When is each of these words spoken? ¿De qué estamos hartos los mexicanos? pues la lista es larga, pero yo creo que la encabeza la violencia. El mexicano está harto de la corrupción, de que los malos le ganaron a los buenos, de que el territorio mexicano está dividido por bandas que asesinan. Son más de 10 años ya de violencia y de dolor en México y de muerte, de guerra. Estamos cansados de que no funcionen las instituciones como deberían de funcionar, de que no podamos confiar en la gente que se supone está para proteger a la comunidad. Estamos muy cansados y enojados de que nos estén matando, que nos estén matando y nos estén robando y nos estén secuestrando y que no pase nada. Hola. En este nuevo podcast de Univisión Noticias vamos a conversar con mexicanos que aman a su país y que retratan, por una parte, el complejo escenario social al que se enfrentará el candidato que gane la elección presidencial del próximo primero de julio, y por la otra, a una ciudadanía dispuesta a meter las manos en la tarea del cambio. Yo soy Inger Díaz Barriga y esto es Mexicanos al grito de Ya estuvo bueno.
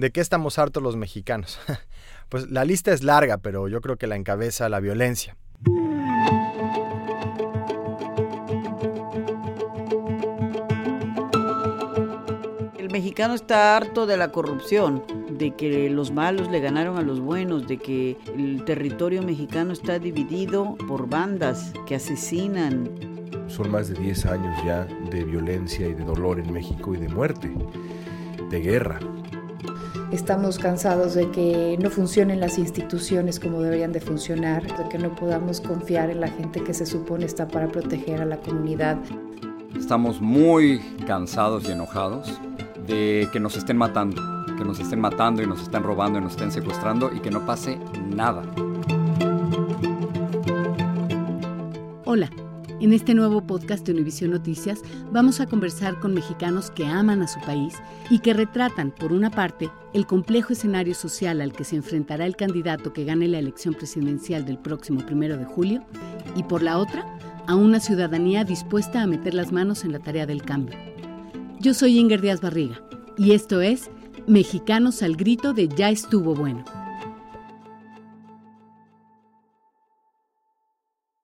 ¿De 0.00 0.12
qué 0.12 0.22
estamos 0.22 0.58
hartos 0.58 0.82
los 0.82 0.96
mexicanos? 0.96 1.58
pues 2.30 2.50
la 2.50 2.64
lista 2.64 2.90
es 2.90 3.04
larga, 3.04 3.36
pero 3.36 3.68
yo 3.68 3.82
creo 3.82 3.98
que 3.98 4.06
la 4.06 4.16
encabeza 4.16 4.70
la 4.70 4.80
violencia. 4.80 5.36
El 12.78 12.88
mexicano 12.90 13.34
está 13.34 13.76
harto 13.76 14.06
de 14.06 14.16
la 14.16 14.32
corrupción, 14.32 15.04
de 15.36 15.54
que 15.54 15.90
los 15.90 16.12
malos 16.12 16.50
le 16.50 16.60
ganaron 16.60 16.96
a 16.96 17.02
los 17.02 17.20
buenos, 17.20 17.68
de 17.68 17.76
que 17.76 18.16
el 18.34 18.64
territorio 18.64 19.22
mexicano 19.22 19.74
está 19.74 19.98
dividido 19.98 20.76
por 20.88 21.10
bandas 21.10 21.74
que 21.86 21.96
asesinan. 21.96 22.88
Son 23.48 23.70
más 23.70 23.88
de 23.88 24.00
10 24.00 24.24
años 24.24 24.56
ya 24.64 24.86
de 25.10 25.24
violencia 25.24 25.86
y 25.86 25.92
de 25.92 26.04
dolor 26.04 26.40
en 26.40 26.50
México 26.54 26.94
y 26.94 26.96
de 26.96 27.08
muerte, 27.10 27.52
de 28.48 28.60
guerra. 28.60 28.98
Estamos 30.12 30.58
cansados 30.58 31.14
de 31.14 31.30
que 31.30 31.78
no 31.80 31.90
funcionen 31.90 32.40
las 32.40 32.58
instituciones 32.58 33.40
como 33.40 33.62
deberían 33.62 33.92
de 33.92 34.00
funcionar, 34.00 34.62
de 34.62 34.88
que 34.88 34.98
no 34.98 35.14
podamos 35.14 35.60
confiar 35.60 36.10
en 36.10 36.20
la 36.20 36.28
gente 36.28 36.62
que 36.62 36.74
se 36.74 36.86
supone 36.86 37.26
está 37.26 37.48
para 37.48 37.68
proteger 37.68 38.20
a 38.20 38.24
la 38.24 38.38
comunidad. 38.38 38.98
Estamos 39.76 40.20
muy 40.20 40.80
cansados 41.06 41.68
y 41.68 41.72
enojados 41.72 42.38
de 42.86 43.28
que 43.32 43.40
nos 43.40 43.56
estén 43.56 43.76
matando, 43.76 44.20
que 44.58 44.64
nos 44.64 44.78
estén 44.80 45.00
matando 45.00 45.42
y 45.42 45.46
nos 45.46 45.62
estén 45.62 45.82
robando 45.82 46.18
y 46.18 46.22
nos 46.22 46.32
estén 46.32 46.52
secuestrando 46.52 47.10
y 47.14 47.20
que 47.20 47.30
no 47.30 47.46
pase 47.46 47.78
nada. 48.14 48.42
Hola. 52.04 52.28
En 52.80 52.94
este 52.94 53.12
nuevo 53.14 53.42
podcast 53.42 53.84
de 53.84 53.92
Univisión 53.92 54.30
Noticias 54.30 54.80
vamos 55.12 55.38
a 55.40 55.46
conversar 55.46 56.00
con 56.00 56.14
mexicanos 56.14 56.70
que 56.70 56.86
aman 56.86 57.20
a 57.20 57.28
su 57.28 57.38
país 57.40 57.74
y 58.08 58.20
que 58.20 58.32
retratan, 58.32 58.90
por 58.90 59.12
una 59.12 59.30
parte, 59.30 59.68
el 59.92 60.06
complejo 60.06 60.54
escenario 60.54 60.94
social 60.94 61.42
al 61.42 61.52
que 61.52 61.64
se 61.64 61.76
enfrentará 61.76 62.24
el 62.24 62.36
candidato 62.36 62.94
que 62.94 63.04
gane 63.04 63.28
la 63.28 63.38
elección 63.38 63.74
presidencial 63.74 64.46
del 64.46 64.56
próximo 64.56 65.04
primero 65.04 65.36
de 65.36 65.44
julio, 65.44 65.82
y 66.34 66.42
por 66.42 66.62
la 66.62 66.78
otra, 66.78 67.04
a 67.46 67.54
una 67.54 67.80
ciudadanía 67.80 68.44
dispuesta 68.44 69.02
a 69.02 69.06
meter 69.06 69.34
las 69.34 69.52
manos 69.52 69.84
en 69.84 69.92
la 69.92 69.98
tarea 69.98 70.24
del 70.24 70.42
cambio. 70.42 70.74
Yo 71.58 71.74
soy 71.74 71.98
Inger 71.98 72.22
Díaz 72.22 72.40
Barriga 72.40 72.80
y 73.18 73.32
esto 73.32 73.60
es 73.60 73.90
Mexicanos 74.26 75.02
al 75.02 75.16
grito 75.16 75.52
de 75.52 75.68
Ya 75.68 75.90
estuvo 75.90 76.34
bueno. 76.34 76.64